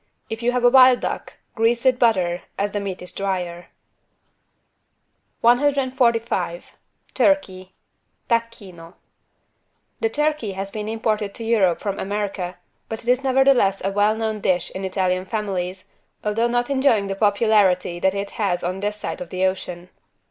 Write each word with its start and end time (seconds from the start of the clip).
If 0.31 0.41
you 0.41 0.51
have 0.51 0.63
a 0.63 0.69
wild 0.71 0.99
duck 1.01 1.33
grease 1.53 1.85
with 1.85 1.99
butter, 1.99 2.41
as 2.57 2.71
the 2.71 2.79
meat 2.79 3.03
is 3.03 3.11
drier. 3.11 3.67
145 5.41 6.75
TURKEY 7.13 7.71
(Tacchino) 8.27 8.95
The 9.99 10.09
turkey 10.09 10.53
has 10.53 10.71
been 10.71 10.89
imported 10.89 11.35
to 11.35 11.43
Europe 11.43 11.79
from 11.81 11.99
America, 11.99 12.57
but 12.89 13.03
it 13.03 13.09
is 13.09 13.23
nevertheless 13.23 13.79
a 13.85 13.91
well 13.91 14.15
known 14.15 14.39
dish 14.41 14.71
in 14.71 14.85
Italian 14.85 15.25
families, 15.25 15.85
although 16.23 16.47
not 16.47 16.71
enjoying 16.71 17.05
the 17.05 17.13
popularity 17.13 17.99
that 17.99 18.15
it 18.15 18.31
has 18.31 18.63
on 18.63 18.79
this 18.79 18.97
side 18.97 19.21
of 19.21 19.29
the 19.29 19.45
ocean. 19.45 19.91